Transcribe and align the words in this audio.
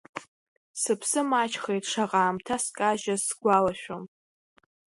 Сыԥсы 0.81 1.21
маҷхеит, 1.29 1.83
шаҟа 1.91 2.21
аамҭа 2.21 2.57
скажьыз 2.63 3.21
сгәалашәом. 3.27 4.03